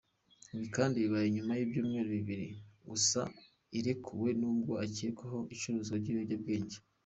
Ibi 0.55 0.67
kandi 0.75 0.95
bibaye 1.03 1.27
nyuma 1.35 1.51
y’ibyumweru 1.55 2.09
bibiri 2.17 2.47
gusa 2.89 3.21
arekuwe 3.77 4.29
nabwo 4.41 4.73
akekwaho 4.85 5.39
icuruzwa 5.53 5.95
ry’ibiyobyabwenge. 6.01 6.77